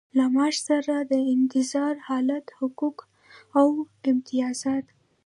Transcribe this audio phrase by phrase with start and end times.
[0.17, 2.97] له معاش سره د انتظار حالت حقوق
[3.59, 3.67] او
[4.11, 4.85] امتیازات.